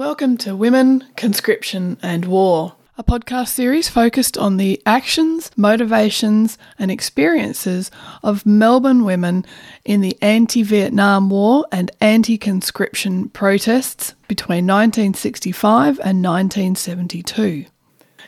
[0.00, 6.90] Welcome to Women, Conscription and War, a podcast series focused on the actions, motivations, and
[6.90, 7.90] experiences
[8.22, 9.44] of Melbourne women
[9.84, 17.66] in the anti Vietnam War and anti conscription protests between 1965 and 1972.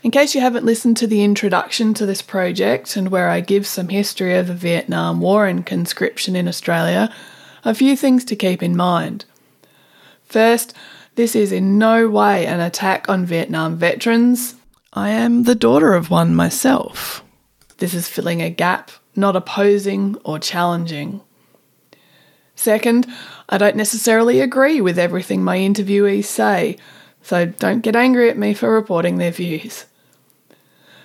[0.02, 3.66] In case you haven't listened to the introduction to this project and where I give
[3.66, 7.10] some history of the Vietnam War and conscription in Australia,
[7.64, 9.24] a few things to keep in mind.
[10.26, 10.74] First,
[11.14, 14.54] this is in no way an attack on Vietnam veterans.
[14.92, 17.22] I am the daughter of one myself.
[17.78, 21.20] This is filling a gap, not opposing or challenging.
[22.54, 23.06] Second,
[23.48, 26.76] I don't necessarily agree with everything my interviewees say,
[27.22, 29.86] so don't get angry at me for reporting their views.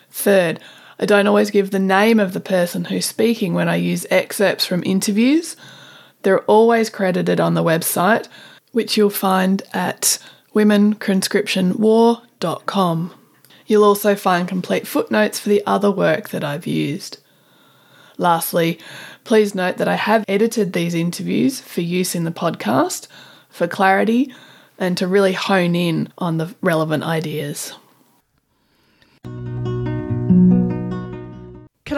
[0.10, 0.60] Third,
[1.00, 4.66] I don't always give the name of the person who's speaking when I use excerpts
[4.66, 5.56] from interviews.
[6.24, 8.28] They're always credited on the website,
[8.78, 10.20] which you'll find at
[10.54, 13.14] womenconscriptionwar.com.
[13.66, 17.18] You'll also find complete footnotes for the other work that I've used.
[18.20, 18.78] Lastly,
[19.24, 23.08] please note that I have edited these interviews for use in the podcast
[23.50, 24.32] for clarity
[24.78, 27.74] and to really hone in on the relevant ideas.
[29.24, 29.88] Can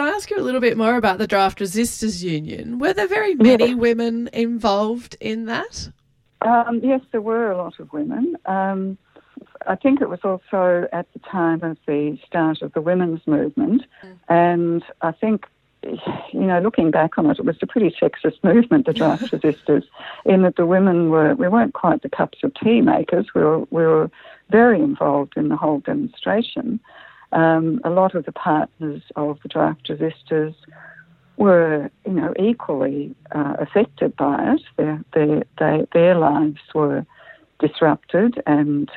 [0.00, 2.78] I ask you a little bit more about the Draft Resistors Union?
[2.78, 5.90] Were there very many women involved in that?
[6.42, 8.36] Um, yes, there were a lot of women.
[8.46, 8.98] Um,
[9.66, 13.82] I think it was also at the time of the start of the women's movement,
[14.02, 14.18] mm.
[14.28, 15.46] and I think
[15.82, 19.84] you know, looking back on it, it was a pretty sexist movement, the draft resistors,
[20.24, 23.26] in that the women were, we weren't quite the cups of tea makers.
[23.34, 24.10] We were, we were
[24.50, 26.80] very involved in the whole demonstration.
[27.32, 30.54] Um, a lot of the partners of the draft resistors
[31.40, 34.62] were, you know, equally uh, affected by it.
[34.76, 37.04] Their, their, they, their lives were
[37.58, 38.90] disrupted, and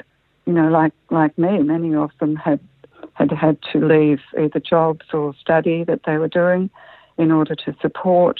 [0.45, 2.59] you know, like like me, many of them had
[3.13, 6.69] had had to leave either jobs or study that they were doing
[7.17, 8.39] in order to support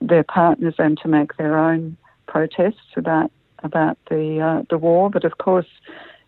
[0.00, 1.96] their partners and to make their own
[2.26, 3.30] protests about
[3.62, 5.08] about the uh, the war.
[5.08, 5.68] But of course,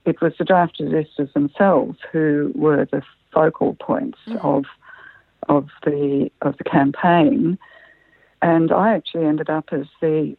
[0.05, 3.03] it was the draft resistors themselves who were the
[3.33, 4.43] focal points mm.
[4.45, 4.65] of
[5.49, 7.59] of the of the campaign,
[8.43, 10.37] and I actually ended up as the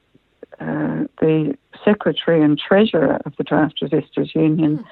[0.60, 4.80] uh, the secretary and treasurer of the draft resistors union.
[4.80, 4.86] Mm.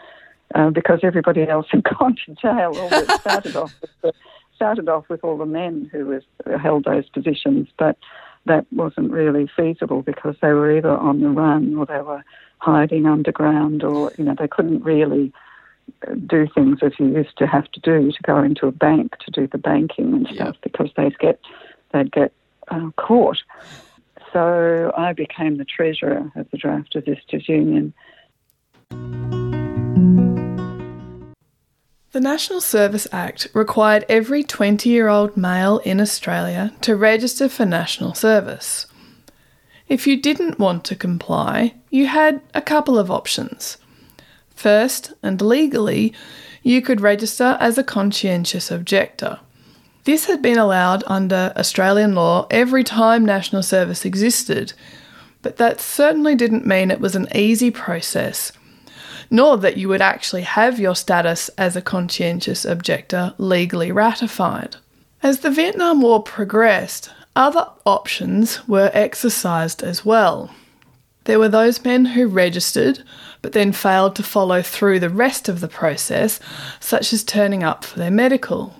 [0.55, 2.71] Uh, because everybody else had gone to jail.
[2.73, 4.13] Although it started off with the,
[4.55, 6.23] started off with all the men who was,
[6.61, 7.97] held those positions, but
[8.45, 12.23] that wasn't really feasible because they were either on the run or they were
[12.59, 15.31] hiding underground or, you know, they couldn't really
[16.25, 19.31] do things as you used to have to do to go into a bank to
[19.31, 20.61] do the banking and stuff yeah.
[20.61, 21.39] because they'd get
[21.93, 22.33] they'd get
[22.69, 23.37] uh, caught.
[24.33, 27.93] So I became the treasurer of the Draft Resistors Union.
[32.11, 37.65] The National Service Act required every 20 year old male in Australia to register for
[37.65, 38.87] national service.
[39.87, 43.77] If you didn't want to comply, you had a couple of options.
[44.57, 46.13] First, and legally,
[46.63, 49.39] you could register as a conscientious objector.
[50.05, 54.73] This had been allowed under Australian law every time national service existed,
[55.43, 58.51] but that certainly didn't mean it was an easy process,
[59.29, 64.75] nor that you would actually have your status as a conscientious objector legally ratified.
[65.21, 70.49] As the Vietnam War progressed, other options were exercised as well.
[71.25, 73.03] There were those men who registered
[73.41, 76.39] but then failed to follow through the rest of the process,
[76.79, 78.75] such as turning up for their medical.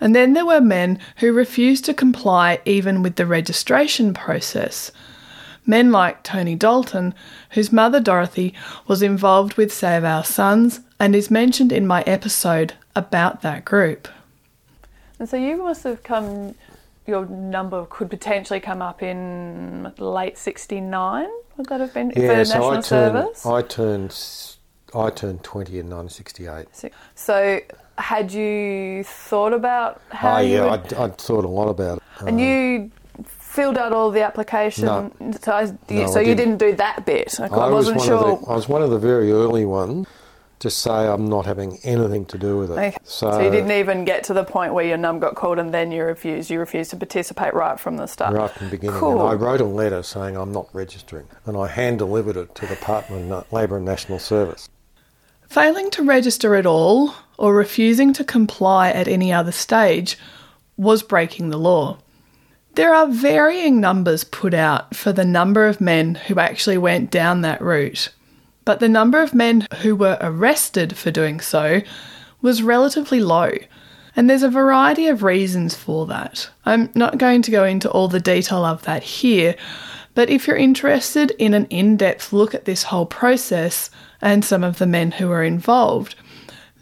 [0.00, 4.92] And then there were men who refused to comply even with the registration process.
[5.66, 7.14] Men like Tony Dalton,
[7.50, 8.52] whose mother Dorothy
[8.86, 14.08] was involved with Save Our Sons and is mentioned in my episode about that group.
[15.18, 16.54] And so you must have come
[17.06, 22.44] your number could potentially come up in late 69 would that have been yeah, for
[22.44, 23.46] so national I turned, service?
[23.46, 24.16] I turned
[24.94, 27.60] I turned 20 in 1968 so
[27.98, 30.92] had you thought about how oh yeah would...
[30.92, 32.90] I'd, I'd, thought a lot about it and um, you
[33.26, 36.58] filled out all the application no, so, I, no, so you didn't.
[36.58, 36.58] didn't.
[36.58, 37.38] do that bit?
[37.38, 38.38] I, I wasn't was sure.
[38.38, 40.08] the, I was one of the very early ones
[40.64, 42.74] to say I'm not having anything to do with it.
[42.74, 42.96] Okay.
[43.04, 45.72] So, so, you didn't even get to the point where your num got called and
[45.74, 46.50] then you refused.
[46.50, 48.34] You refused to participate right from the start.
[48.34, 48.98] Right from the beginning.
[48.98, 49.20] Cool.
[49.20, 52.66] And I wrote a letter saying I'm not registering, and I hand delivered it to
[52.66, 54.70] the Department of Labour and National Service.
[55.50, 60.18] Failing to register at all or refusing to comply at any other stage
[60.78, 61.98] was breaking the law.
[62.74, 67.42] There are varying numbers put out for the number of men who actually went down
[67.42, 68.08] that route.
[68.64, 71.82] But the number of men who were arrested for doing so
[72.40, 73.52] was relatively low.
[74.16, 76.48] And there's a variety of reasons for that.
[76.64, 79.56] I'm not going to go into all the detail of that here,
[80.14, 83.90] but if you're interested in an in depth look at this whole process
[84.22, 86.14] and some of the men who were involved,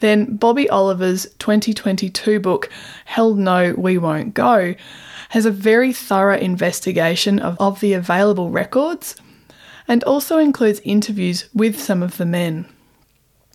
[0.00, 2.69] then Bobbie Oliver's 2022 book,
[3.06, 4.75] Hell No, We Won't Go,
[5.31, 9.17] has a very thorough investigation of, of the available records
[9.88, 12.67] and also includes interviews with some of the men.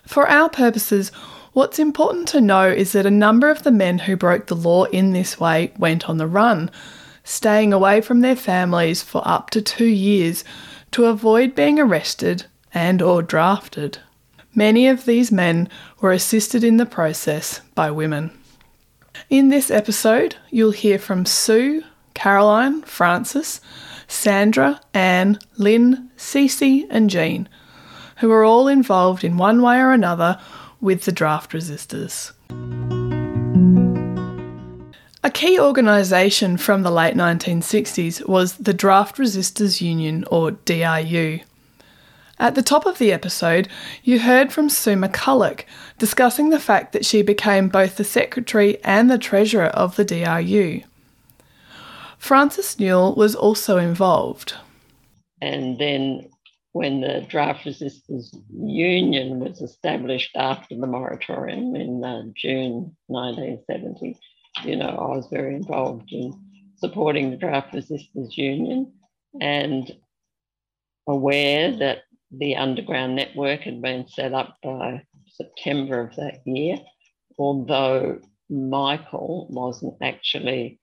[0.06, 1.12] For our purposes,
[1.54, 4.86] what's important to know is that a number of the men who broke the law
[4.86, 6.72] in this way went on the run,
[7.24, 10.44] staying away from their families for up to 2 years
[10.92, 14.00] to avoid being arrested and or drafted.
[14.56, 15.70] Many of these men
[16.00, 18.32] were assisted in the process by women.
[19.30, 21.84] In this episode, you'll hear from Sue,
[22.14, 23.60] Caroline, Frances,
[24.08, 27.48] Sandra, Anne, Lyn, Ceci, and Jean,
[28.18, 30.40] who are all involved in one way or another
[30.82, 32.32] with the draft resistors.
[35.24, 41.40] A key organisation from the late 1960s was the Draft Resistors Union, or DRU.
[42.40, 43.68] At the top of the episode,
[44.04, 45.66] you heard from Sue McCulloch
[45.98, 50.84] discussing the fact that she became both the secretary and the treasurer of the DRU.
[52.18, 54.56] Frances Newell was also involved.
[55.42, 56.30] And then
[56.74, 64.18] when the Draft Resistors Union was established after the moratorium in uh, June 1970,
[64.64, 66.34] you know, I was very involved in
[66.78, 68.94] supporting the Draft Resistors Union
[69.40, 69.92] and
[71.08, 72.00] aware that
[72.32, 76.78] the underground network had been set up by September of that year,
[77.40, 78.20] although
[78.50, 80.80] Michael wasn't actually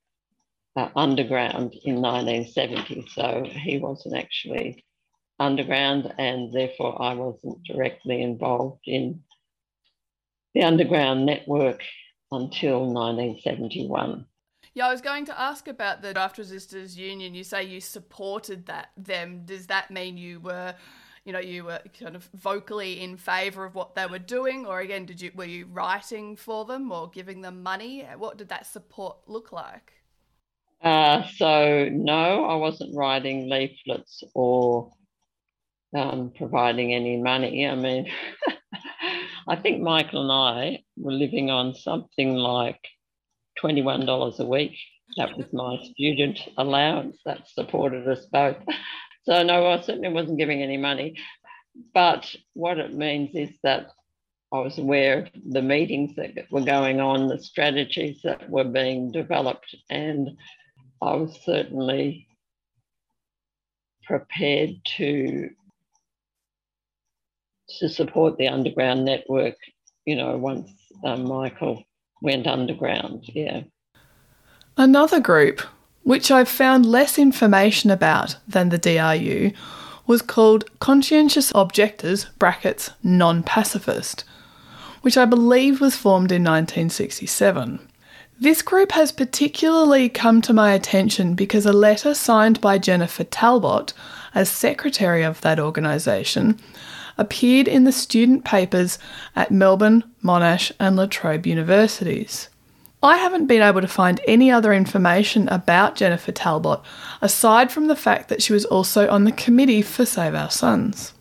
[0.76, 4.85] uh, underground in 1970, so he wasn't actually
[5.38, 9.21] underground, and therefore I wasn't directly involved in
[10.55, 11.82] the underground network
[12.31, 14.26] until 1971.
[14.75, 17.35] Yeah, I was going to ask about the Draft Resistors Union.
[17.35, 19.43] You say you supported that them.
[19.44, 20.75] Does that mean you were
[21.25, 24.81] you know you were kind of vocally in favor of what they were doing or
[24.81, 28.67] again did you were you writing for them or giving them money what did that
[28.67, 29.94] support look like
[30.85, 34.93] uh, so no i wasn't writing leaflets or
[35.97, 37.67] um, providing any money.
[37.69, 38.11] I mean
[39.49, 42.81] i think michael and i were living on something like
[43.63, 44.77] $21 a week.
[45.17, 48.57] That was my student allowance that supported us both.
[49.27, 51.17] So, no, I certainly wasn't giving any money.
[51.95, 53.87] But what it means is that
[54.53, 59.13] I was aware of the meetings that were going on, the strategies that were being
[59.13, 60.29] developed, and
[61.05, 62.27] I was certainly
[64.05, 65.51] prepared to
[67.79, 69.56] to support the underground network.
[70.05, 70.71] You know, once
[71.05, 71.83] um, Michael
[72.23, 73.62] went underground, yeah.
[74.77, 75.62] Another group
[76.05, 79.53] which I've found less information about than the DRU,
[80.07, 84.23] was called Conscientious Objectors brackets non-pacifist,
[85.00, 87.89] which I believe was formed in 1967.
[88.41, 93.93] This group has particularly come to my attention because a letter signed by Jennifer Talbot
[94.35, 96.59] as secretary of that organisation
[97.17, 98.99] appeared in the student papers
[99.37, 102.49] at Melbourne, Monash, and La Trobe universities.
[103.05, 106.81] I haven't been able to find any other information about Jennifer Talbot
[107.23, 111.12] aside from the fact that she was also on the committee for Save Our Sons.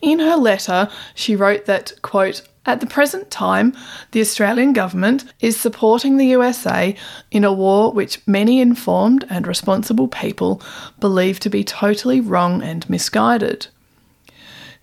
[0.00, 3.76] In her letter, she wrote that, quote, at the present time,
[4.12, 6.94] the Australian government is supporting the USA
[7.30, 10.62] in a war which many informed and responsible people
[11.00, 13.66] believe to be totally wrong and misguided.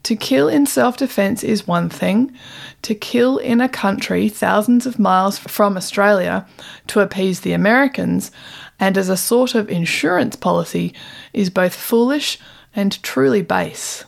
[0.04, 2.34] To kill in self defence is one thing,
[2.82, 6.46] to kill in a country thousands of miles from Australia
[6.88, 8.32] to appease the Americans
[8.80, 10.94] and as a sort of insurance policy
[11.34, 12.40] is both foolish
[12.76, 14.06] and truly base.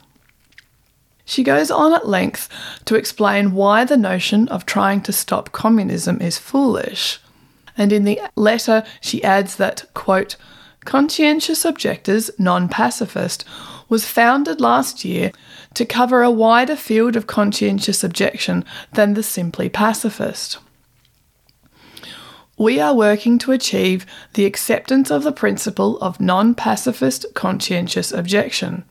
[1.31, 2.49] She goes on at length
[2.83, 7.21] to explain why the notion of trying to stop communism is foolish.
[7.77, 10.35] And in the letter, she adds that, quote,
[10.83, 13.45] Conscientious Objectors, non pacifist,
[13.87, 15.31] was founded last year
[15.75, 20.57] to cover a wider field of conscientious objection than the simply pacifist.
[22.57, 28.83] We are working to achieve the acceptance of the principle of non pacifist conscientious objection.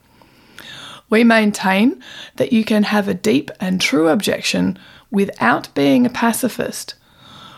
[1.11, 2.03] We maintain
[2.37, 4.79] that you can have a deep and true objection
[5.11, 6.95] without being a pacifist.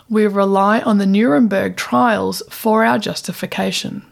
[0.08, 4.04] We rely on the Nuremberg trials for our justification.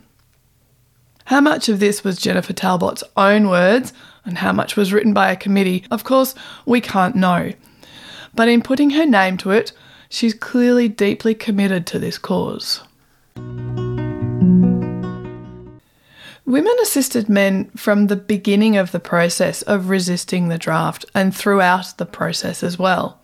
[1.25, 3.93] How much of this was Jennifer Talbot's own words
[4.25, 6.35] And how much was written by a committee, of course,
[6.67, 7.53] we can't know.
[8.35, 9.73] But in putting her name to it,
[10.09, 12.83] she's clearly deeply committed to this cause.
[16.51, 21.97] Women assisted men from the beginning of the process of resisting the draft and throughout
[21.97, 23.21] the process as well.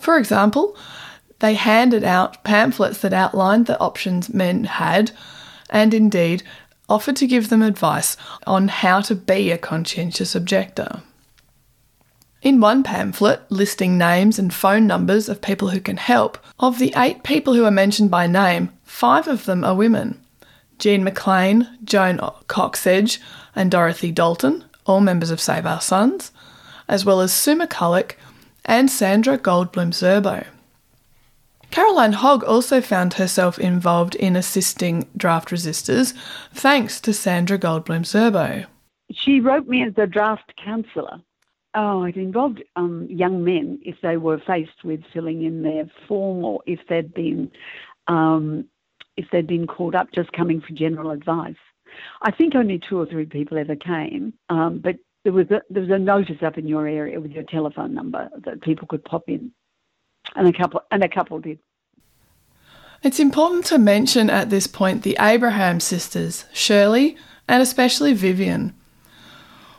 [0.00, 0.76] For example,
[1.38, 5.12] they handed out pamphlets that outlined the options men had
[5.70, 6.42] and indeed
[6.88, 11.02] offered to give them advice on how to be a conscientious objector.
[12.42, 16.92] In one pamphlet, listing names and phone numbers of people who can help, of the
[16.96, 20.20] eight people who are mentioned by name, five of them are women.
[20.78, 23.18] Jean McLean, Joan Coxsedge,
[23.54, 26.32] and Dorothy Dalton, all members of Save Our Sons,
[26.88, 28.12] as well as Sue McCulloch
[28.64, 30.46] and Sandra Goldbloom Zurbo.
[31.70, 36.14] Caroline Hogg also found herself involved in assisting draft resistors
[36.54, 38.66] thanks to Sandra Goldbloom Zurbo.
[39.12, 41.20] She wrote me as a draft counsellor.
[41.74, 46.44] Oh, it involved um, young men if they were faced with filling in their form
[46.44, 47.50] or if they'd been
[48.06, 48.64] um,
[49.18, 51.56] if they'd been called up just coming for general advice.
[52.22, 55.82] I think only two or three people ever came, um, but there was a, there
[55.82, 59.24] was a notice up in your area with your telephone number that people could pop
[59.26, 59.50] in,
[60.36, 61.58] and a couple and a couple did.
[63.02, 67.16] It's important to mention at this point the Abraham sisters, Shirley
[67.48, 68.74] and especially Vivian.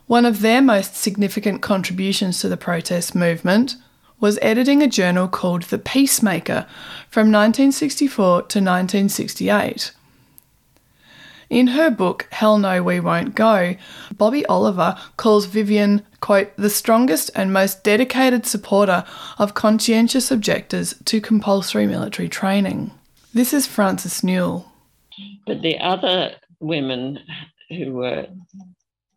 [0.07, 3.75] One of their most significant contributions to the protest movement
[4.19, 6.65] was editing a journal called The Peacemaker
[7.09, 9.91] from 1964 to 1968.
[11.49, 13.75] In her book, Hell No, We Won't Go,
[14.15, 19.03] Bobbie Oliver calls Vivian, quote, the strongest and most dedicated supporter
[19.39, 22.91] of conscientious objectors to compulsory military training.
[23.33, 24.71] This is Frances Newell.
[25.47, 27.19] But the other women
[27.69, 28.27] who were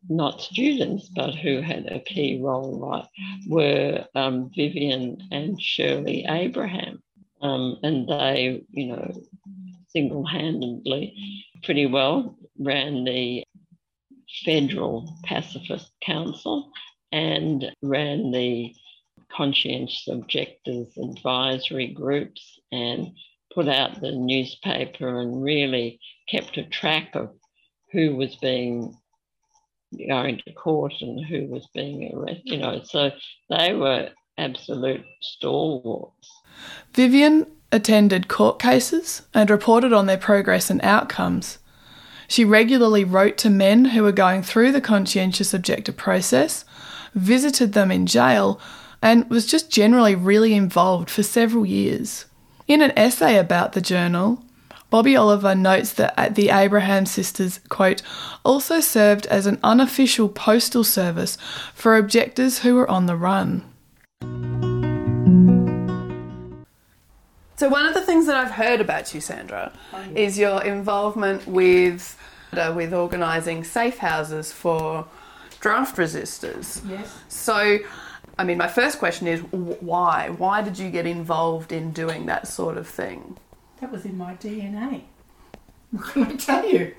[0.09, 3.06] not students, but who had a key role, right,
[3.49, 7.02] were um, Vivian and Shirley Abraham.
[7.40, 9.12] Um, and they, you know,
[9.88, 11.14] single handedly
[11.62, 13.44] pretty well ran the
[14.44, 16.71] Federal Pacifist Council
[17.11, 18.75] and ran the
[19.30, 23.09] conscientious objectors advisory groups and
[23.54, 27.30] put out the newspaper and really kept a track of
[27.92, 28.97] who was being
[30.08, 32.82] going to court and who was being arrested, you know.
[32.84, 33.11] So
[33.50, 36.30] they were absolute stalwarts.
[36.94, 41.58] Vivian attended court cases and reported on their progress and outcomes.
[42.28, 46.64] She regularly wrote to men who were going through the conscientious objector process,
[47.14, 48.61] visited them in jail,
[49.02, 52.26] and was just generally really involved for several years.
[52.68, 54.42] In an essay about the journal,
[54.92, 58.02] Bobbie Oliver notes that the Abraham sisters, quote,
[58.44, 61.38] also served as an unofficial postal service
[61.72, 63.64] for objectors who were on the run.
[67.56, 71.46] So, one of the things that I've heard about you, Sandra, oh, is your involvement
[71.46, 72.18] with,
[72.52, 75.06] uh, with organising safe houses for
[75.61, 76.87] draft resistors.
[76.87, 77.18] Yes.
[77.28, 77.78] So,
[78.37, 80.28] I mean, my first question is why?
[80.37, 83.38] Why did you get involved in doing that sort of thing?
[83.82, 85.02] That was in my DNA.
[85.90, 86.94] What can I tell you?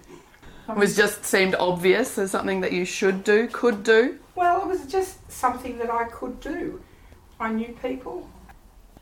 [0.67, 4.19] It was just seemed obvious as something that you should do, could do.
[4.35, 6.81] Well, it was just something that I could do.
[7.39, 8.29] I knew people.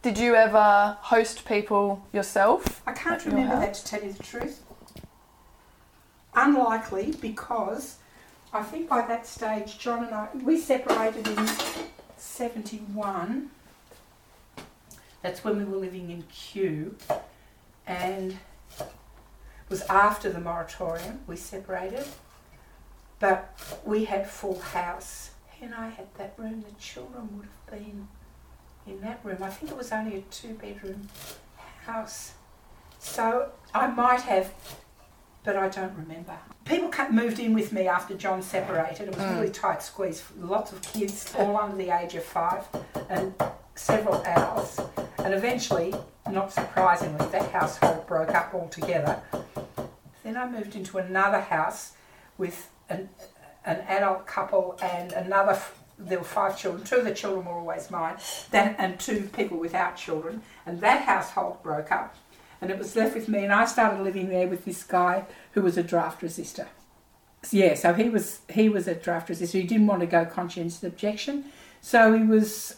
[0.03, 2.83] Did you ever host people yourself?
[2.85, 4.63] I can't remember that to tell you the truth.
[6.35, 7.97] Unlikely because
[8.53, 11.49] I think by that stage John and I we separated in
[12.17, 13.49] 71.
[15.23, 16.95] That's when we were living in Kew
[17.87, 18.37] and
[19.69, 21.21] was after the moratorium.
[21.27, 22.05] We separated,
[23.19, 25.31] but we had full house.
[25.51, 26.63] He and I had that room.
[26.67, 28.07] The children would have been
[28.85, 29.37] in that room.
[29.41, 31.07] I think it was only a two-bedroom
[31.85, 32.33] house,
[32.99, 34.51] so I might have,
[35.43, 36.37] but I don't remember.
[36.65, 39.07] People moved in with me after John separated.
[39.09, 39.35] It was mm.
[39.35, 40.23] really tight squeeze.
[40.37, 42.63] Lots of kids, all under the age of five,
[43.09, 43.33] and
[43.75, 44.79] several adults.
[45.23, 45.93] And eventually,
[46.29, 49.21] not surprisingly, that household broke up altogether.
[50.23, 51.93] Then I moved into another house
[52.37, 53.09] with an,
[53.65, 55.59] an adult couple and another.
[55.99, 56.83] There were five children.
[56.83, 58.15] Two of the children were always mine,
[58.49, 60.41] that, and two people without children.
[60.65, 62.15] And that household broke up,
[62.59, 63.43] and it was left with me.
[63.43, 66.67] And I started living there with this guy who was a draft resistor.
[67.51, 69.61] Yeah, so he was he was a draft resistor.
[69.61, 71.45] He didn't want to go conscientious objection,
[71.79, 72.77] so he was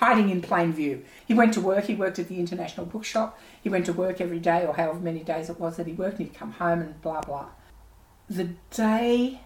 [0.00, 1.04] hiding in plain view.
[1.28, 4.40] He went to work, he worked at the International Bookshop, he went to work every
[4.40, 7.00] day or however many days it was that he worked, and he'd come home and
[7.02, 7.48] blah blah.
[8.28, 9.40] The day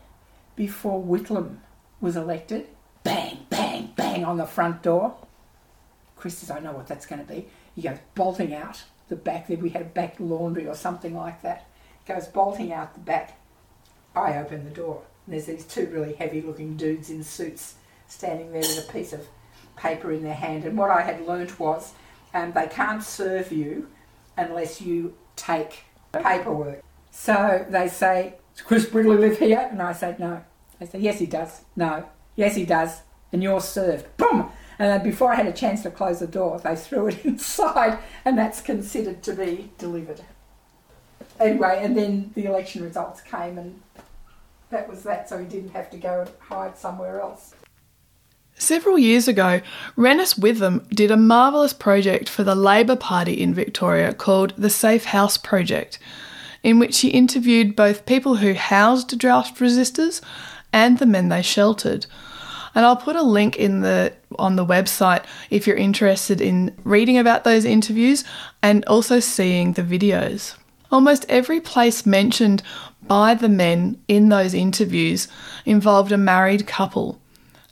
[0.54, 1.58] before Whitlam
[2.00, 2.68] was elected,
[3.02, 5.16] bang, bang, bang on the front door.
[6.16, 7.48] Chris says, I know what that's going to be.
[7.74, 9.48] He goes bolting out the back.
[9.48, 11.66] There we had a back laundry or something like that.
[12.06, 13.38] Goes bolting out the back.
[14.14, 15.02] I open the door.
[15.26, 17.74] And there's these two really heavy looking dudes in suits
[18.06, 19.26] standing there with a piece of
[19.76, 20.64] paper in their hand.
[20.64, 21.92] And what I had learnt was
[22.32, 23.88] um, they can't serve you
[24.36, 26.82] unless you take paperwork.
[27.10, 29.68] So they say, Does Chris Brigley live here?
[29.70, 30.42] And I say, No.
[30.78, 31.62] They say, Yes, he does.
[31.76, 32.06] No.
[32.36, 33.02] Yes, he does.
[33.32, 34.16] And you're served.
[34.16, 34.50] Boom!
[34.78, 37.98] And then before I had a chance to close the door, they threw it inside,
[38.24, 40.22] and that's considered to be delivered.
[41.38, 43.80] Anyway, and then the election results came, and
[44.70, 47.54] that was that, so he didn't have to go and hide somewhere else.
[48.56, 49.60] Several years ago,
[49.96, 55.06] Rennis Witham did a marvellous project for the Labor Party in Victoria called the Safe
[55.06, 55.98] House Project,
[56.62, 60.20] in which she interviewed both people who housed draft resistors
[60.72, 62.06] and the men they sheltered.
[62.76, 67.18] And I'll put a link in the on the website if you're interested in reading
[67.18, 68.24] about those interviews
[68.62, 70.56] and also seeing the videos.
[70.90, 72.62] Almost every place mentioned
[73.02, 75.28] by the men in those interviews
[75.64, 77.20] involved a married couple.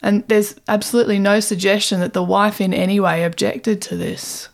[0.03, 4.49] And there's absolutely no suggestion that the wife in any way objected to this.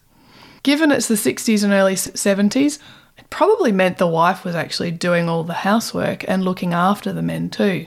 [0.62, 2.78] Given it's the 60s and early 70s,
[3.16, 7.22] it probably meant the wife was actually doing all the housework and looking after the
[7.22, 7.86] men too.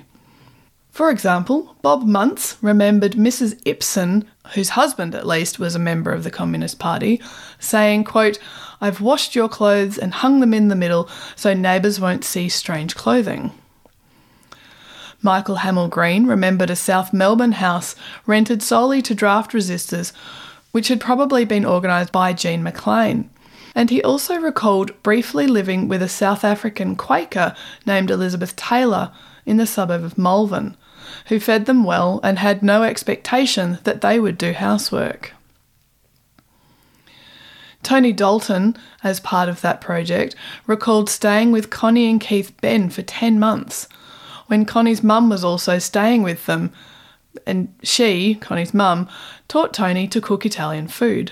[0.91, 3.61] For example, Bob Muntz remembered Mrs.
[3.63, 4.25] Ibsen,
[4.55, 7.21] whose husband at least was a member of the Communist Party,
[7.59, 8.39] saying, quote,
[8.81, 12.95] I've washed your clothes and hung them in the middle so neighbours won't see strange
[12.95, 13.51] clothing.
[15.21, 20.13] Michael Hamel-Green remembered a South Melbourne house rented solely to draft resistors,
[20.71, 23.29] which had probably been organised by Jean McLean.
[23.75, 29.11] And he also recalled briefly living with a South African Quaker named Elizabeth Taylor
[29.45, 30.75] in the suburb of Malvern,
[31.27, 35.33] who fed them well and had no expectation that they would do housework.
[37.83, 40.35] Tony Dalton, as part of that project,
[40.67, 43.87] recalled staying with Connie and Keith Ben for 10 months,
[44.51, 46.73] when Connie's mum was also staying with them,
[47.47, 49.07] and she, Connie's mum,
[49.47, 51.31] taught Tony to cook Italian food.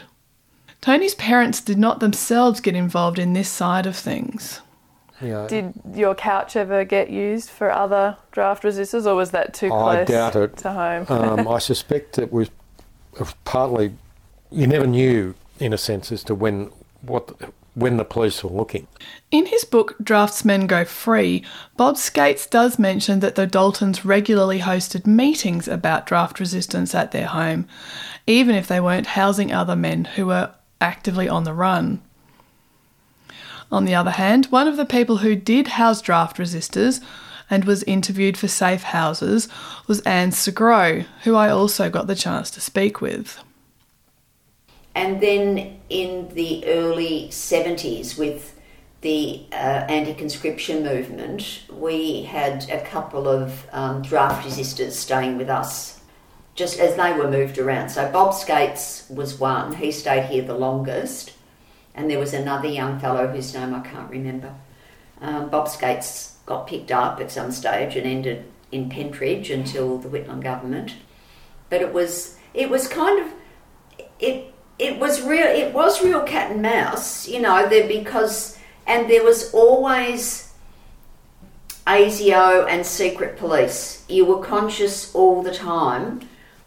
[0.79, 4.61] Tony's parents did not themselves get involved in this side of things.
[5.21, 5.47] Yeah.
[5.47, 9.97] Did your couch ever get used for other draft resistors, or was that too close
[9.97, 10.55] I doubt it.
[10.59, 11.05] to home?
[11.09, 12.47] um, I suspect it was,
[13.15, 13.91] it was partly
[14.49, 17.37] you never knew, in a sense, as to when what
[17.79, 18.87] when the police were looking.
[19.31, 21.43] In his book Draftsmen Go Free,
[21.77, 27.27] Bob Scates does mention that the Daltons regularly hosted meetings about draft resistance at their
[27.27, 27.67] home,
[28.27, 32.01] even if they weren't housing other men who were actively on the run.
[33.71, 37.03] On the other hand, one of the people who did house draft resistors
[37.49, 39.47] and was interviewed for safe houses
[39.87, 43.39] was Anne Sgro, who I also got the chance to speak with.
[44.95, 48.59] And then in the early 70s, with
[49.01, 55.49] the uh, anti conscription movement, we had a couple of um, draft resistors staying with
[55.49, 55.99] us
[56.55, 57.87] just as they were moved around.
[57.89, 61.31] So Bob Scates was one, he stayed here the longest,
[61.95, 64.53] and there was another young fellow whose name I can't remember.
[65.21, 70.09] Um, Bob Scates got picked up at some stage and ended in Pentridge until the
[70.09, 70.95] Whitlam government.
[71.69, 73.33] But it was it was kind of
[74.19, 79.09] it it was real it was real cat and mouse, you know, there because and
[79.09, 80.51] there was always
[81.85, 84.05] ASIO and secret police.
[84.07, 86.21] You were conscious all the time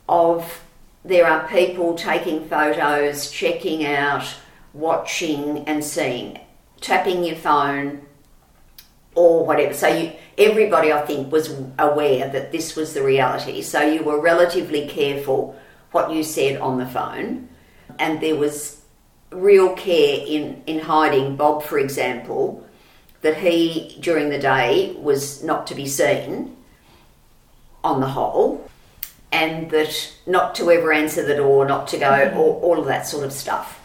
[0.08, 0.62] of
[1.04, 4.24] there are people taking photos, checking out,
[4.72, 6.38] watching and seeing,
[6.80, 8.02] tapping your phone
[9.14, 9.72] or whatever.
[9.72, 13.62] So you everybody I think was aware that this was the reality.
[13.62, 15.56] So you were relatively careful
[15.92, 17.48] what you said on the phone
[17.98, 18.82] and there was
[19.30, 22.66] real care in, in hiding Bob, for example,
[23.22, 26.56] that he during the day was not to be seen
[27.84, 28.68] on the whole,
[29.30, 32.36] and that not to ever answer the door, not to go, Mm-hmm.
[32.36, 33.80] all, all of that sort of stuff.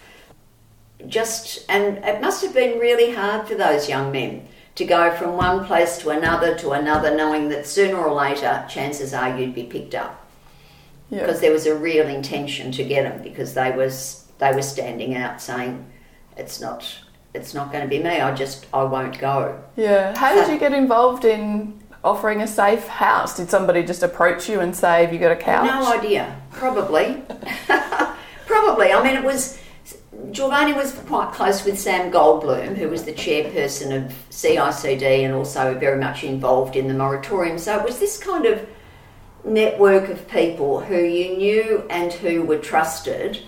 [1.08, 5.38] Just, and it must have been really hard for those young men to go from
[5.38, 9.64] one place to another to another, knowing that sooner or later, chances are you'd be
[9.64, 10.27] picked up
[11.10, 11.22] Yeah.
[11.22, 15.16] because there was a real intention to get them because they was they were standing
[15.16, 15.86] out saying
[16.36, 16.86] it's not
[17.34, 20.18] it's not going to be me I just I won't go Yeah.
[20.18, 23.38] How did you get involved in offering a safe house?
[23.38, 27.22] Did somebody just approach you and say, "Have you got a couch?" no idea probably
[28.46, 29.60] probably I mean it was
[30.32, 35.78] Giovanni was quite close with Sam Goldbloom who was the chairperson of CICD and also
[35.78, 38.68] very much involved in the moratorium so it was this kind of
[39.44, 43.40] network of people who you knew and who were trusted.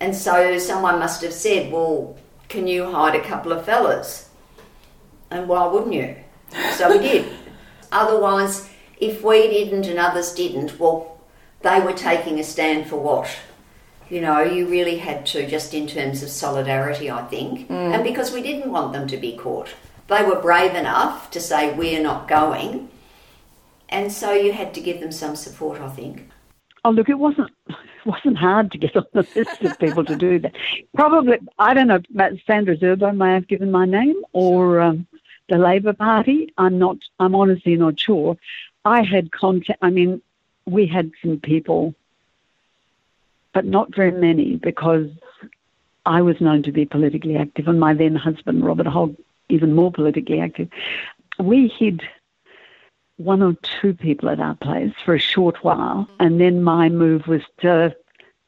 [0.00, 2.16] And so someone must have said, Well,
[2.48, 4.28] can you hide a couple of fellas?
[5.30, 6.16] And why wouldn't you?
[6.74, 7.32] So we did.
[7.92, 11.18] Otherwise, if we didn't and others didn't, well,
[11.62, 13.28] they were taking a stand for what?
[14.08, 17.68] You know, you really had to, just in terms of solidarity, I think.
[17.68, 17.94] Mm.
[17.94, 19.74] And because we didn't want them to be caught.
[20.08, 22.88] They were brave enough to say, We're not going.
[23.88, 26.28] And so you had to give them some support, I think.
[26.84, 30.16] Oh, look, it wasn't it wasn't hard to get on the list of people to
[30.16, 30.54] do that.
[30.94, 32.00] Probably, I don't know,
[32.46, 35.06] Sandra Zurbo may have given my name, or um,
[35.48, 36.52] the Labor Party.
[36.58, 36.98] I'm not.
[37.18, 38.36] I'm honestly not sure.
[38.84, 39.78] I had contact.
[39.82, 40.22] I mean,
[40.66, 41.94] we had some people,
[43.52, 45.08] but not very many because
[46.06, 49.16] I was known to be politically active, and my then husband Robert Hogg
[49.48, 50.68] even more politically active.
[51.38, 52.02] We hid
[53.18, 57.26] one or two people at our place for a short while, and then my move
[57.26, 57.94] was to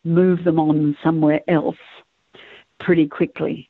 [0.04, 1.76] move them on somewhere else
[2.78, 3.68] pretty quickly.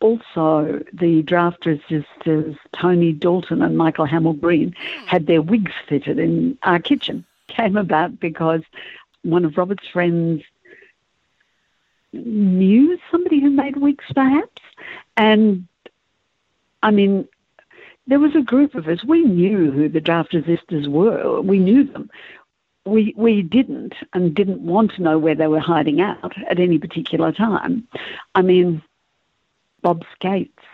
[0.00, 4.74] Also, the draft resistors Tony Dalton and Michael Hamel-Green
[5.06, 7.24] had their wigs fitted in our kitchen.
[7.48, 8.62] Came about because
[9.22, 10.42] one of Robert's friends
[12.12, 14.62] knew somebody who made wigs, perhaps,
[15.16, 15.66] and
[16.82, 17.28] I mean,
[18.10, 19.04] there was a group of us.
[19.04, 21.40] We knew who the draft resistors were.
[21.40, 22.10] We knew them.
[22.84, 26.78] We we didn't and didn't want to know where they were hiding out at any
[26.78, 27.86] particular time.
[28.34, 28.82] I mean,
[29.82, 30.64] Bob Scates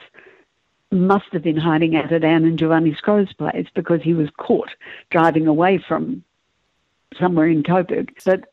[0.91, 4.71] must have been hiding out at Anne and Giovanni Sgro's place because he was caught
[5.11, 6.25] driving away from
[7.19, 8.17] somewhere in Coburg.
[8.25, 8.49] But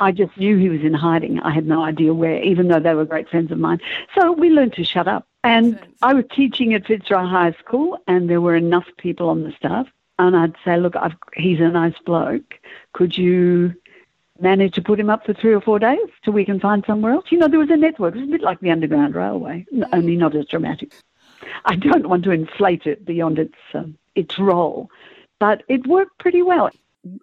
[0.00, 1.40] I just knew he was in hiding.
[1.40, 3.80] I had no idea where, even though they were great friends of mine.
[4.14, 5.26] So we learned to shut up.
[5.46, 9.52] And I was teaching at Fitzroy High School, and there were enough people on the
[9.52, 9.86] staff.
[10.18, 12.54] And I'd say, look, I've, he's a nice bloke.
[12.94, 13.72] Could you
[14.40, 17.12] manage to put him up for three or four days till we can find somewhere
[17.12, 17.26] else?
[17.30, 18.16] You know, there was a network.
[18.16, 20.92] It was a bit like the Underground Railway, only not as dramatic.
[21.64, 24.90] I don't want to inflate it beyond its um, its role,
[25.38, 26.70] but it worked pretty well.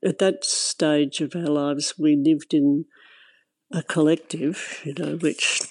[0.05, 2.85] At that stage of our lives, we lived in
[3.71, 5.61] a collective, you know, which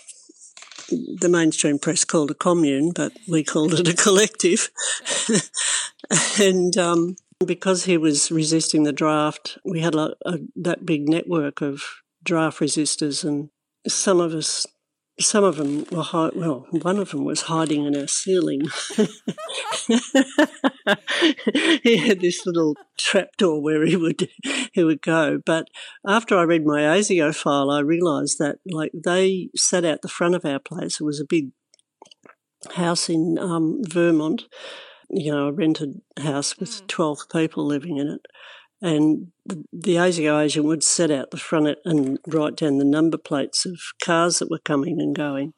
[1.20, 4.70] the mainstream press called a commune, but we called it a collective.
[6.40, 11.60] and um, because he was resisting the draft, we had a, a, that big network
[11.60, 11.82] of
[12.22, 13.50] draft resistors, and
[13.86, 14.66] some of us
[15.22, 18.62] some of them were hide- well one of them was hiding in our ceiling.
[21.82, 24.28] He had this little trapdoor where he would
[24.72, 25.38] he would go.
[25.44, 25.68] But
[26.06, 30.34] after i read my asio file i realized that like they sat out the front
[30.34, 31.00] of our place.
[31.00, 31.50] It was a big
[32.74, 34.44] house in um, vermont.
[35.10, 36.86] You know a rented house with mm.
[36.86, 38.26] 12 people living in it
[38.82, 43.64] and the, ASIO agent would set out the front and write down the number plates
[43.64, 45.54] of cars that were coming and going.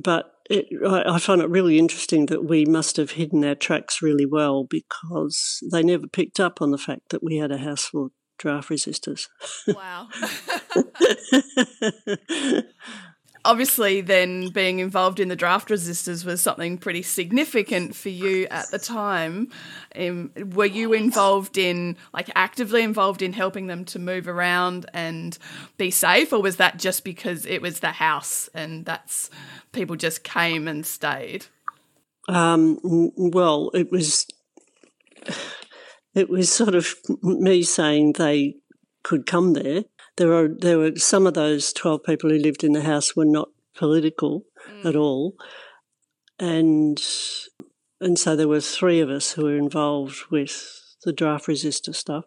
[0.00, 4.02] But it, I, I find it really interesting that we must have hidden our tracks
[4.02, 7.86] really well because they never picked up on the fact that we had a house
[7.86, 9.28] full of draft resistors.
[9.66, 10.08] Wow.
[13.46, 18.70] obviously then being involved in the draft resistors was something pretty significant for you at
[18.70, 19.48] the time.
[19.94, 25.38] Um, were you involved in like actively involved in helping them to move around and
[25.78, 29.30] be safe or was that just because it was the house and that's
[29.72, 31.46] people just came and stayed?
[32.28, 32.78] Um,
[33.16, 34.26] well it was
[36.14, 38.56] it was sort of me saying they
[39.04, 39.84] could come there
[40.16, 43.24] there were there were some of those twelve people who lived in the house were
[43.24, 44.84] not political mm.
[44.86, 45.34] at all,
[46.38, 47.02] and
[48.00, 52.24] and so there were three of us who were involved with the draft resistor stuff.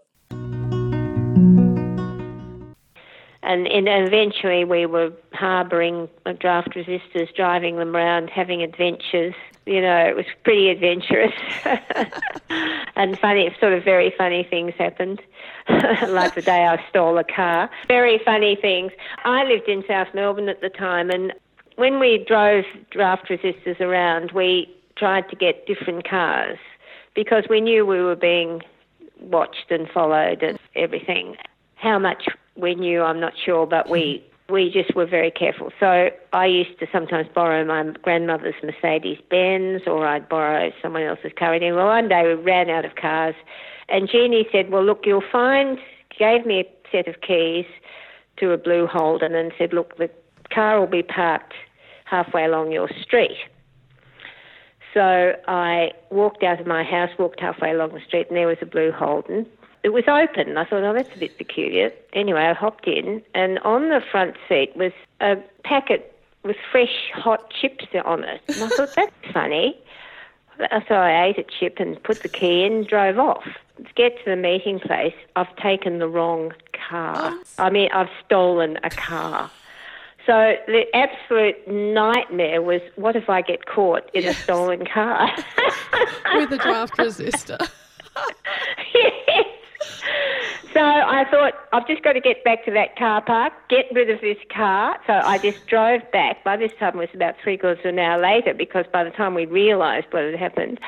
[3.41, 6.07] And, and eventually we were harbouring
[6.39, 9.33] draft resistors, driving them around, having adventures.
[9.69, 11.31] You know, it was pretty adventurous
[12.95, 15.21] and funny, sort of very funny things happened.
[16.07, 17.69] like the day I stole a car.
[17.87, 18.91] Very funny things.
[19.25, 21.33] I lived in South Melbourne at the time, and
[21.75, 26.57] when we drove draft resistors around, we tried to get different cars
[27.13, 28.63] because we knew we were being
[29.21, 31.35] watched and followed and everything.
[31.75, 35.71] How much we knew, I'm not sure, but we we just were very careful.
[35.79, 41.31] So I used to sometimes borrow my grandmother's Mercedes Benz, or I'd borrow someone else's
[41.37, 41.53] car.
[41.53, 43.35] And well, one day we ran out of cars,
[43.87, 45.77] and Jeannie said, Well, look, you'll find,
[46.17, 47.65] gave me a set of keys
[48.37, 50.09] to a blue Holden and said, Look, the
[50.53, 51.53] car will be parked
[52.05, 53.37] halfway along your street.
[54.93, 58.57] So I walked out of my house, walked halfway along the street, and there was
[58.61, 59.45] a blue Holden.
[59.83, 60.57] It was open.
[60.57, 61.91] I thought, oh, that's a bit peculiar.
[62.13, 67.49] Anyway, I hopped in, and on the front seat was a packet with fresh hot
[67.51, 68.41] chips on it.
[68.47, 69.77] And I thought, that's funny.
[70.87, 73.45] So I ate a chip and put the key in, drove off.
[73.77, 77.33] To get to the meeting place, I've taken the wrong car.
[77.57, 79.49] I mean, I've stolen a car.
[80.25, 85.31] So the absolute nightmare was, what if I get caught in a stolen car?
[86.35, 87.59] With a draft resistor.
[88.93, 89.13] yes.
[90.73, 94.09] So I thought, I've just got to get back to that car park, get rid
[94.09, 94.99] of this car.
[95.07, 96.43] So I just drove back.
[96.43, 99.09] By this time, it was about three quarters of an hour later because by the
[99.09, 100.79] time we realised what had happened.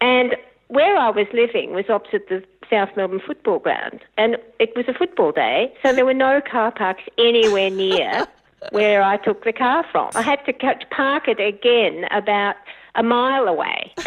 [0.00, 0.34] And
[0.68, 4.00] where I was living was opposite the South Melbourne football ground.
[4.16, 8.26] And it was a football day, so there were no car parks anywhere near
[8.70, 10.10] where I took the car from.
[10.14, 12.56] I had to catch, park it again about
[12.94, 13.92] a mile away.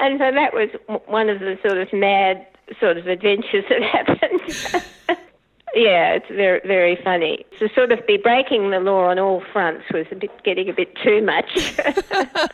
[0.00, 0.68] and so that was
[1.06, 2.46] one of the sort of mad
[2.80, 5.18] sort of adventures that happened.
[5.74, 7.44] yeah, it's very very funny.
[7.58, 10.72] To sort of be breaking the law on all fronts was a bit getting a
[10.72, 11.80] bit too much.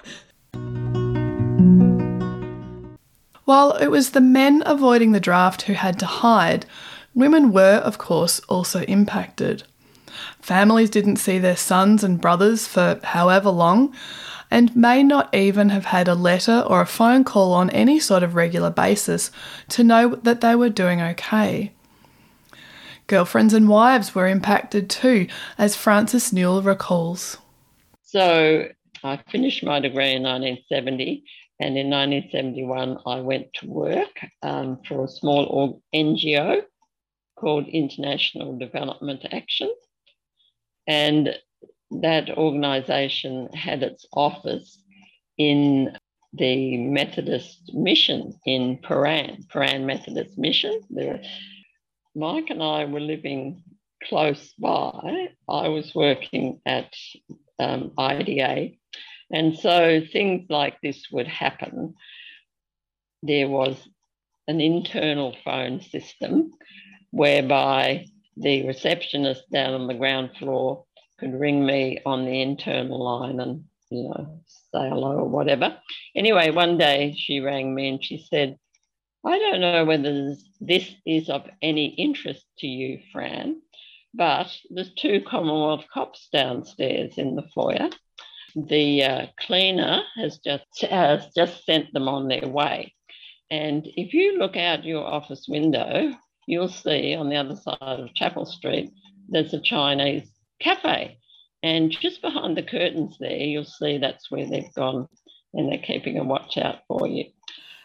[3.44, 6.64] While it was the men avoiding the draft who had to hide,
[7.12, 9.64] women were, of course, also impacted.
[10.42, 13.94] Families didn't see their sons and brothers for however long,
[14.50, 18.24] and may not even have had a letter or a phone call on any sort
[18.24, 19.30] of regular basis
[19.68, 21.72] to know that they were doing okay.
[23.06, 25.28] Girlfriends and wives were impacted too,
[25.58, 27.38] as Frances Newell recalls.
[28.02, 28.68] So
[29.04, 31.24] I finished my degree in 1970,
[31.60, 36.62] and in 1971 I went to work um, for a small NGO
[37.36, 39.72] called International Development Action.
[40.86, 41.34] And
[41.90, 44.78] that organisation had its office
[45.38, 45.96] in
[46.32, 50.80] the Methodist Mission in Prahran, Prahran Methodist Mission.
[50.88, 51.22] There,
[52.14, 53.62] Mike and I were living
[54.04, 55.28] close by.
[55.48, 56.94] I was working at
[57.58, 58.70] um, IDA,
[59.30, 61.94] and so things like this would happen.
[63.22, 63.76] There was
[64.48, 66.50] an internal phone system
[67.10, 70.84] whereby the receptionist down on the ground floor
[71.18, 75.76] could ring me on the internal line and, you know, say hello or whatever.
[76.16, 78.58] Anyway, one day she rang me and she said,
[79.24, 83.62] I don't know whether this is of any interest to you, Fran,
[84.12, 87.90] but there's two Commonwealth cops downstairs in the foyer.
[88.56, 92.94] The uh, cleaner has just has just sent them on their way.
[93.50, 96.12] And if you look out your office window,
[96.46, 98.90] you'll see on the other side of Chapel Street,
[99.28, 101.18] there's a Chinese cafe.
[101.62, 105.06] And just behind the curtains there, you'll see that's where they've gone
[105.54, 107.24] and they're keeping a watch out for you.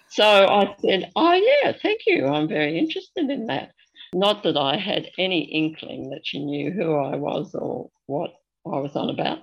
[0.10, 2.26] So I said, Oh, yeah, thank you.
[2.28, 3.72] I'm very interested in that.
[4.14, 8.32] Not that I had any inkling that she knew who I was or what
[8.66, 9.40] I was on about.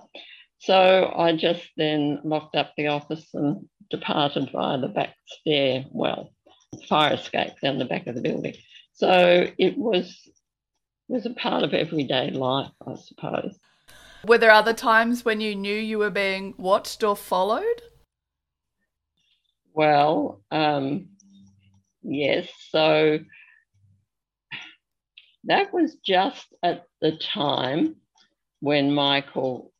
[0.59, 6.31] So I just then locked up the office and departed via the back stairwell,
[6.89, 8.55] fire escape down the back of the building.
[8.95, 10.29] So it was
[11.07, 13.59] was a part of everyday life, I suppose.
[14.25, 17.81] Were there other times when you knew you were being watched or followed?
[19.73, 21.09] Well, um,
[22.01, 22.49] yes.
[22.69, 23.19] So
[25.43, 27.97] that was just at the time
[28.61, 29.71] when Michael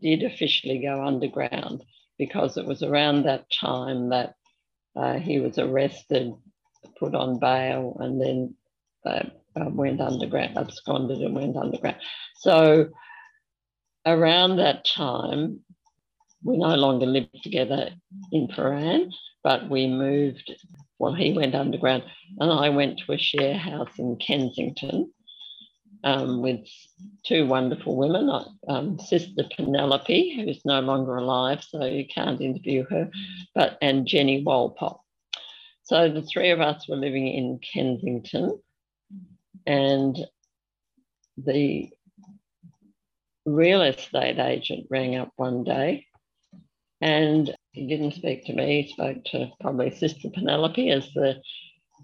[0.00, 1.82] did officially go underground
[2.18, 4.34] because it was around that time that
[4.94, 6.32] uh, he was arrested,
[6.98, 8.54] put on bail, and then
[9.04, 9.24] uh,
[9.56, 11.96] uh, went underground, absconded and went underground.
[12.40, 12.90] So
[14.04, 15.60] around that time,
[16.42, 17.90] we no longer lived together
[18.32, 19.10] in Prahran,
[19.42, 20.54] but we moved.
[20.98, 22.04] Well, he went underground,
[22.38, 25.12] and I went to a share house in Kensington
[26.04, 26.60] um, with
[27.24, 28.30] two wonderful women.
[28.68, 33.10] Um, Sister Penelope, who's no longer alive, so you can't interview her,
[33.54, 35.02] but and Jenny Walpole.
[35.86, 38.60] So the three of us were living in Kensington,
[39.66, 40.16] and
[41.36, 41.90] the
[43.44, 46.06] real estate agent rang up one day
[47.00, 48.82] and he didn't speak to me.
[48.82, 51.40] He spoke to probably Sister Penelope as the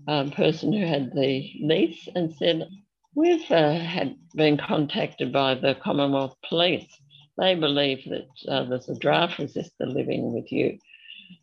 [0.06, 2.68] um, person who had the lease and said,
[3.14, 6.88] We've uh, had been contacted by the Commonwealth Police.
[7.36, 10.78] They believe that uh, there's a draft resistor living with you.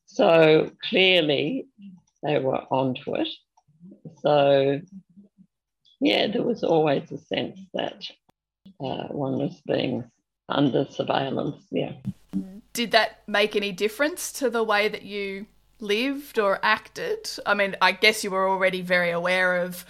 [0.05, 1.67] So clearly
[2.23, 3.27] they were onto it.
[4.21, 4.81] So,
[5.99, 8.03] yeah, there was always a sense that
[8.79, 10.03] uh, one was being
[10.47, 11.63] under surveillance.
[11.71, 11.93] Yeah.
[12.73, 15.47] Did that make any difference to the way that you
[15.79, 17.29] lived or acted?
[17.45, 19.85] I mean, I guess you were already very aware of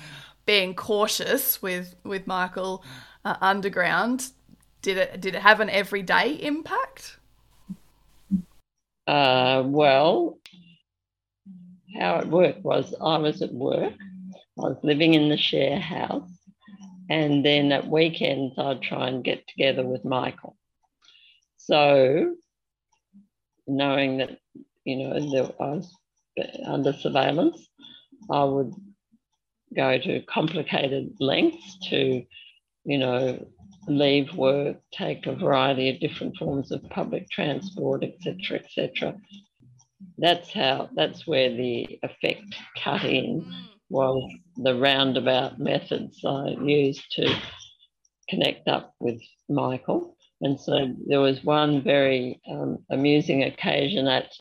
[0.45, 2.83] being cautious with with Michael
[3.23, 4.31] uh, underground.
[4.81, 7.17] Did it did it have an everyday impact?
[9.05, 10.38] Uh, well,
[11.97, 13.93] how it worked was I was at work.
[14.57, 16.29] I was living in the share house,
[17.09, 20.57] and then at weekends I'd try and get together with Michael.
[21.57, 22.35] So,
[23.67, 24.37] knowing that
[24.83, 25.13] you know
[25.59, 25.93] I was
[26.65, 27.67] under surveillance,
[28.29, 28.73] I would
[29.75, 32.23] go to complicated lengths to,
[32.85, 33.45] you know,
[33.87, 39.15] leave work, take a variety of different forms of public transport, etc., etc.
[40.17, 40.89] That's how.
[40.95, 43.51] That's where the effect cut in
[43.89, 47.33] was the roundabout methods I used to
[48.29, 50.15] connect up with Michael.
[50.41, 54.31] And so there was one very um, amusing occasion at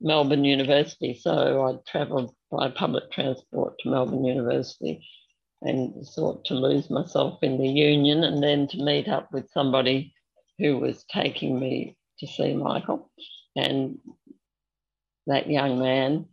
[0.00, 1.14] Melbourne University.
[1.14, 5.04] So I travelled by public transport to Melbourne University
[5.62, 10.14] and sought to lose myself in the union and then to meet up with somebody
[10.58, 13.10] who was taking me to see Michael.
[13.56, 13.98] And
[15.30, 16.26] that young man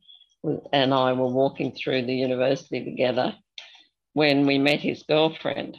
[0.71, 3.35] and I were walking through the university together
[4.13, 5.77] when we met his girlfriend.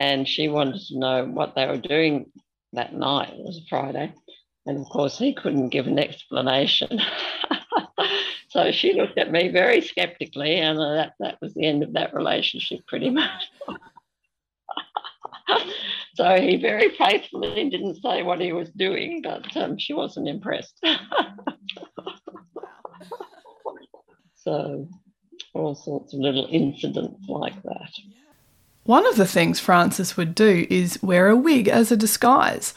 [0.00, 2.30] And she wanted to know what they were doing
[2.72, 3.32] that night.
[3.32, 4.12] It was a Friday.
[4.66, 7.00] And of course, he couldn't give an explanation.
[8.48, 12.14] so she looked at me very skeptically, and that, that was the end of that
[12.14, 13.50] relationship, pretty much.
[16.14, 20.78] so he very faithfully didn't say what he was doing, but um, she wasn't impressed.
[24.48, 24.88] so
[25.52, 27.90] all sorts of little incidents like that.
[28.84, 32.72] One of the things Frances would do is wear a wig as a disguise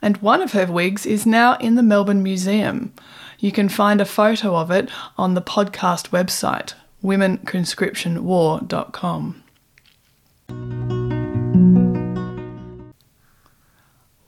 [0.00, 2.94] and one of her wigs is now in the Melbourne Museum.
[3.40, 9.42] You can find a photo of it on the podcast website, womenconscriptionwar.com.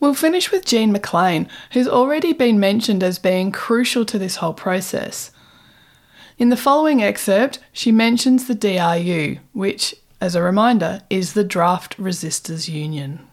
[0.00, 4.54] We'll finish with Jean McLean, who's already been mentioned as being crucial to this whole
[4.54, 5.30] process.
[6.38, 11.98] In the following excerpt, she mentions the DRU, which, as a reminder, is the Draft
[11.98, 13.27] Resisters Union.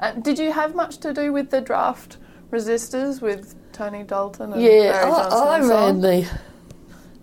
[0.00, 2.16] Uh, did you have much to do with the draft
[2.50, 4.54] resisters with Tony Dalton?
[4.54, 6.40] And yeah, Barry I, I and ran the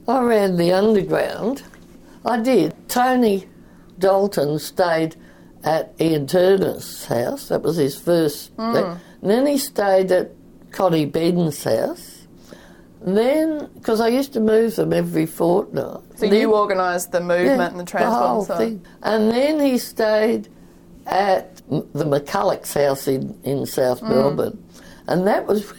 [0.07, 1.63] I ran the underground.
[2.23, 2.73] I did.
[2.87, 3.49] Tony
[3.99, 5.15] Dalton stayed
[5.63, 7.49] at Ian Turner's house.
[7.49, 8.55] That was his first.
[8.55, 8.99] Mm.
[9.21, 10.31] And then he stayed at
[10.71, 12.16] Connie Ben's house.
[13.07, 16.01] And then, because I used to move them every fortnight.
[16.17, 18.85] So then, you organised the movement yeah, and the transport the whole and so thing.
[19.01, 20.49] And then he stayed
[21.05, 24.09] at the McCulloch's house in, in South Mm.
[24.09, 24.63] Melbourne.
[25.07, 25.71] And that was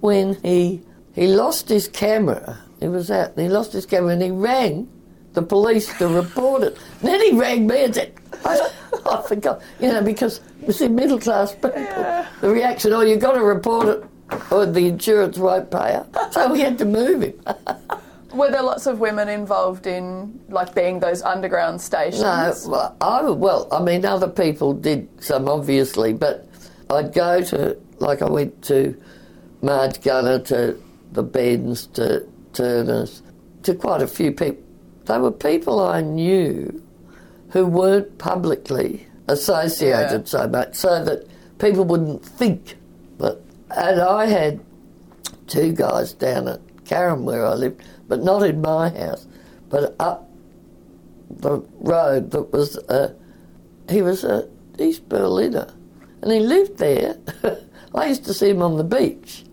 [0.00, 0.82] when he
[1.14, 2.58] he lost his camera.
[2.80, 4.88] He was out and he lost his camera and he rang
[5.34, 6.76] the police to report it.
[6.98, 8.12] And then he rang me and said,
[8.44, 8.70] I,
[9.08, 13.34] I forgot, you know, because you see, middle class people, the reaction, oh, you've got
[13.34, 14.04] to report it
[14.50, 16.14] or the insurance won't pay up.
[16.32, 17.34] So we had to move him.
[18.32, 22.22] Were there lots of women involved in like being those underground stations?
[22.22, 26.48] No, well I, well, I mean, other people did some obviously, but
[26.90, 29.00] I'd go to, like, I went to
[29.62, 30.80] Marge Gunner, to
[31.12, 33.22] the Bens, to Turners,
[33.62, 34.62] to quite a few people.
[35.04, 36.82] They were people I knew
[37.50, 41.26] who weren't publicly associated so much, so that
[41.58, 42.76] people wouldn't think.
[43.76, 44.60] And I had
[45.46, 49.26] two guys down at Carrum where I lived, but not in my house,
[49.68, 50.28] but up
[51.30, 53.14] the road that was a,
[53.90, 55.72] he was a East Berliner,
[56.22, 57.16] and he lived there.
[57.94, 59.44] I used to see him on the beach.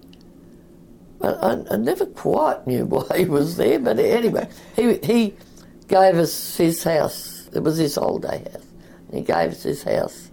[1.20, 3.80] But I, I never quite knew why he was there.
[3.80, 5.36] But anyway, he he
[5.88, 7.50] gave us his house.
[7.54, 8.66] It was his holiday house.
[9.12, 10.32] He gave us his house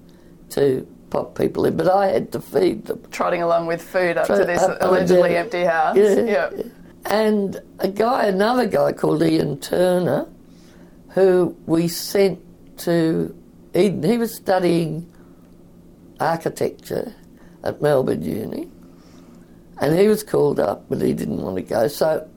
[0.50, 3.00] to pop people in, but I had to feed them.
[3.12, 5.96] Trotting along with food up Tro- to this up- up allegedly empty house.
[5.96, 6.14] Yeah.
[6.36, 6.66] Yep.
[7.06, 10.26] And a guy, another guy called Ian Turner,
[11.10, 12.40] who we sent
[12.78, 13.32] to
[13.74, 14.02] Eden.
[14.02, 15.06] He was studying
[16.18, 17.14] architecture
[17.62, 18.68] at Melbourne Uni,
[19.80, 21.86] and he was called up, but he didn't want to go.
[21.86, 22.28] So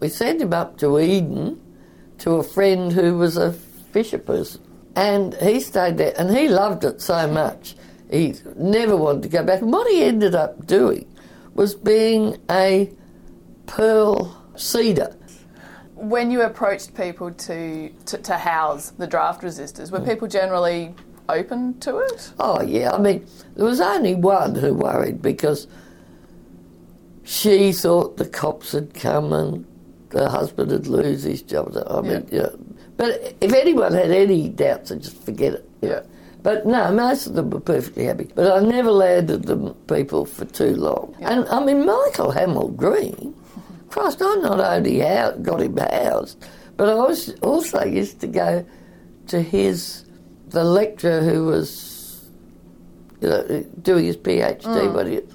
[0.00, 1.60] we sent him up to Eden
[2.18, 3.52] to a friend who was a
[3.92, 4.60] fisher person,
[4.96, 7.76] and he stayed there, and he loved it so much.
[8.10, 9.62] He never wanted to go back.
[9.62, 11.06] And what he ended up doing
[11.54, 12.92] was being a
[13.66, 15.16] pearl seeder.
[15.94, 20.08] When you approached people to, to, to house the draft resisters, were mm.
[20.08, 20.94] people generally
[21.28, 22.32] open to it?
[22.38, 22.92] Oh, yeah.
[22.92, 25.68] I mean, there was only one who worried because
[27.24, 29.66] she thought the cops had come and
[30.10, 31.76] the husband would lose his job.
[31.88, 32.48] I mean, yeah.
[33.02, 35.68] But if anyone had any doubts, I'd just forget it.
[35.82, 36.04] know.
[36.44, 38.28] But no, most of them were perfectly happy.
[38.32, 41.16] But I never landed them people for too long.
[41.20, 43.34] And I mean, Michael Hamel-Green,
[43.90, 44.98] Christ, I not only
[45.42, 46.44] got him housed,
[46.76, 48.64] but I was also used to go
[49.26, 50.04] to his,
[50.50, 52.28] the lecturer who was
[53.20, 54.94] you know, doing his PhD, Mm.
[54.94, 55.28] what, do you,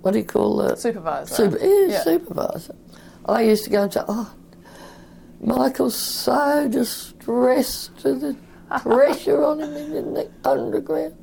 [0.00, 0.78] what do you call that?
[0.78, 1.34] Supervisor.
[1.34, 2.02] Super, yeah, Yeah.
[2.04, 2.74] supervisor.
[3.26, 4.30] I used to go and say, oh,
[5.42, 8.36] Michael's so distressed with the
[8.80, 11.16] pressure on him in the underground.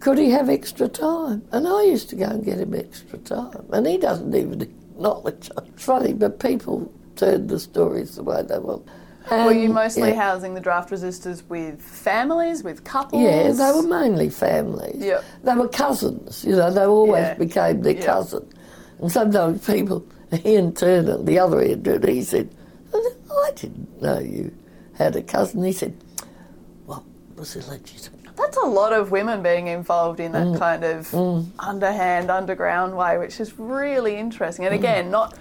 [0.00, 1.42] Could he have extra time?
[1.50, 3.64] And I used to go and get him extra time.
[3.72, 5.64] And he doesn't even acknowledge it.
[5.66, 8.86] It's funny, but people turn the stories the way they want.
[9.30, 13.22] Were you mostly yeah, housing the draft resisters with families, with couples?
[13.22, 15.02] Yeah, they were mainly families.
[15.04, 15.24] Yep.
[15.42, 17.34] They were cousins, you know, they always Yeah.
[17.34, 18.06] became their Yeah.
[18.06, 18.48] cousin.
[19.00, 22.48] And sometimes people, he Ian Turner, the other Ian Turner, he said,
[22.94, 24.52] I didn't know you
[24.94, 25.62] had a cousin.
[25.64, 25.94] He said,
[26.86, 27.04] Well,
[27.36, 28.36] was it legitimate?
[28.36, 30.58] That's a lot of women being involved in that Mm.
[30.58, 31.12] kind of
[31.58, 34.64] underhand, underground way, which is really interesting.
[34.64, 34.68] Mm.
[34.68, 35.36] And again, not,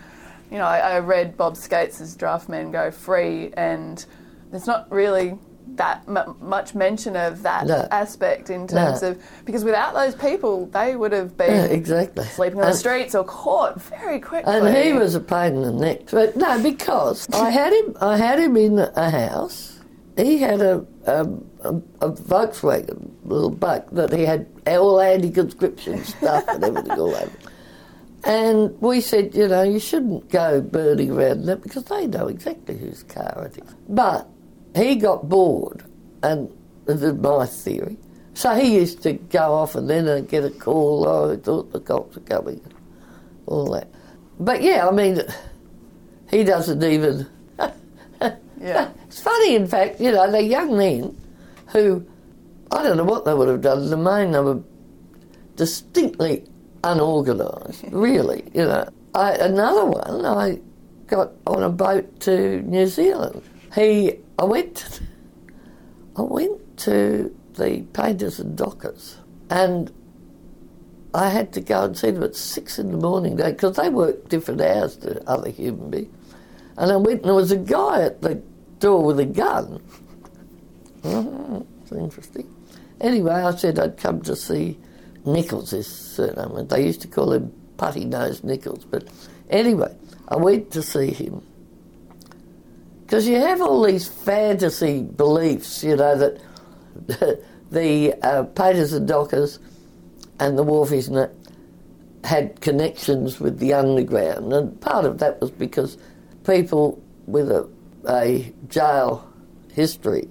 [0.51, 4.03] you know, I, I read Bob Scates' Draft Men Go Free, and
[4.51, 5.37] there's not really
[5.75, 7.87] that m- much mention of that No.
[7.91, 9.09] aspect in terms No.
[9.09, 12.25] of because without those people, they would have been Yeah, exactly.
[12.25, 14.51] sleeping on the streets or caught very quickly.
[14.53, 16.01] And he was a pain in the neck.
[16.11, 19.73] But no, because I had him, I had him in a house.
[20.15, 21.21] He had a, a,
[22.01, 27.31] a Volkswagen little bike that he had all anti-conscription stuff and everything all over.
[28.23, 32.75] And we said, you know, you shouldn't go burning around that because they know exactly
[32.77, 33.75] whose car it is.
[33.87, 34.27] But
[34.75, 35.83] he got bored,
[36.23, 36.49] and
[36.85, 37.97] this is my theory.
[38.33, 41.07] So he used to go off and then uh, get a call.
[41.07, 42.61] Oh, I thought the cops were coming,
[43.47, 43.87] all that.
[44.39, 45.21] But yeah, I mean,
[46.29, 47.27] he doesn't even.
[48.59, 48.91] Yeah.
[49.05, 51.17] It's funny, in fact, you know, they're young men
[51.67, 52.05] who,
[52.71, 53.89] I don't know what they would have done.
[53.89, 54.61] The main they were
[55.55, 56.45] distinctly
[56.83, 58.89] unorganised, really, you know.
[59.15, 60.59] I, another one, I
[61.07, 63.41] got on a boat to New Zealand.
[63.73, 65.01] He, I went,
[66.15, 69.17] I went to the painters and dockers,
[69.49, 69.91] and
[71.13, 74.29] I had to go and see them at six in the morning because they work
[74.29, 76.15] different hours to other human beings.
[76.77, 78.35] And I went and there was a guy at the
[78.79, 79.81] door with a gun.
[81.03, 82.53] Oh, it's interesting.
[83.01, 84.77] Anyway, I said I'd come to see
[85.25, 86.67] Nichols, his surname.
[86.67, 88.85] They used to call him Putty Nose Nichols.
[88.85, 89.07] But
[89.49, 89.95] anyway,
[90.27, 91.45] I went to see him.
[93.07, 97.41] Because you have all these fantasy beliefs, you know, that
[97.71, 99.59] the uh, painters and dockers
[100.41, 101.31] and the wharfies and that
[102.25, 104.51] had connections with the underground.
[104.51, 105.97] And part of that was because
[106.45, 107.69] people with a,
[108.09, 109.25] a jail
[109.71, 110.27] history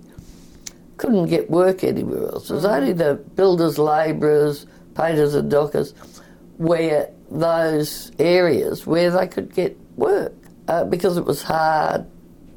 [0.99, 2.51] couldn't get work anywhere else.
[2.51, 5.95] It was only the builders, labourers, painters and dockers
[6.59, 10.35] where those areas where they could get work
[10.69, 12.07] uh, because it was hard,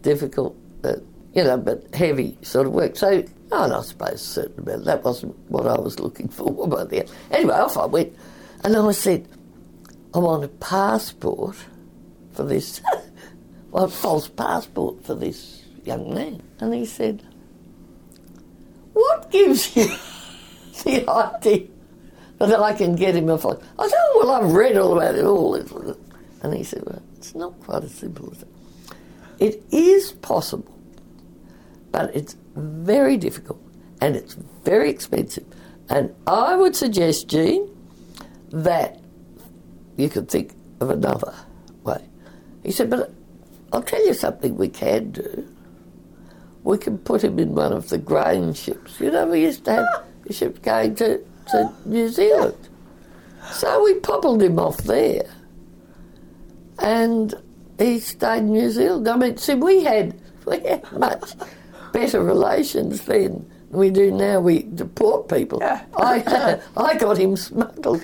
[0.02, 0.95] difficult, uh,
[1.34, 2.95] you know, but heavy sort of work.
[2.95, 4.86] So, oh, and I suppose certain amount.
[4.86, 7.12] That wasn't what I was looking for by the end.
[7.32, 8.16] Anyway, off I went,
[8.64, 9.28] and I said,
[10.14, 11.56] I want a passport
[12.32, 12.82] for this,
[13.74, 16.41] a false passport for this young man.
[16.60, 17.24] And he said,
[18.93, 19.86] What gives you
[20.84, 21.68] the idea
[22.39, 23.64] that I can get him a false?
[23.78, 25.56] I said, oh, Well, I've read all about it all.
[26.41, 28.59] And he said, Well, it's not quite as simple as that.
[29.40, 30.78] It is possible,
[31.92, 33.62] but it's very difficult
[34.02, 34.34] and it's
[34.64, 35.46] very expensive.
[35.90, 37.70] And I would suggest, Jean,
[38.52, 39.00] that
[39.98, 41.34] you could think of another
[41.84, 42.04] way.
[42.64, 43.12] He said, but
[43.72, 45.48] I'll tell you something we can do.
[46.64, 49.00] We can put him in one of the grain ships.
[49.00, 49.88] You know, we used to have
[50.30, 52.70] ships going to, to New Zealand.
[53.52, 55.30] So we poppled him off there.
[56.80, 57.34] And
[57.80, 59.08] he stayed in New Zealand.
[59.08, 61.34] I mean, see, we had, we had much
[61.94, 64.42] better relations then than we do now.
[64.42, 65.64] We deport people.
[65.64, 68.02] I, I got him smuggled.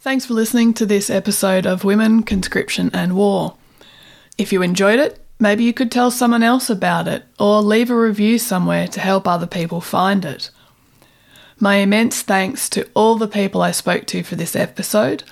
[0.00, 3.56] Thanks for listening to this episode of Women, Conscription and War.
[4.38, 7.96] If you enjoyed it, maybe you could tell someone else about it or leave a
[7.96, 10.50] review somewhere to help other people find it.
[11.60, 15.24] My immense thanks to all the people I spoke to for this episode.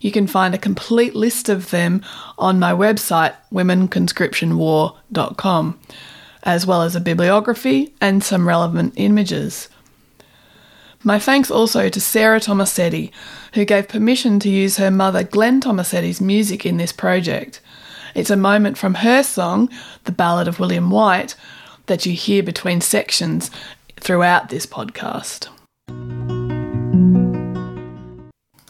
[0.00, 2.04] You can find a complete list of them
[2.38, 5.80] on my website, womenconscriptionwar.com,
[6.44, 9.68] as well as a bibliography and some relevant images.
[11.02, 13.10] My thanks also to Sarah Tomasetti,
[13.54, 17.60] who gave permission to use her mother Glen Tomasetti's music in this project.
[18.14, 19.68] It's a moment from her song,
[20.04, 21.34] The Ballad of William White,
[21.86, 23.50] that you hear between sections
[23.98, 25.48] throughout this podcast
[25.88, 26.35] you